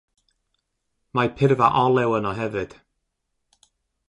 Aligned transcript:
Mae 1.19 1.29
purfa 1.41 1.69
olew 1.83 2.17
yno 2.21 2.33
hefyd. 2.41 2.75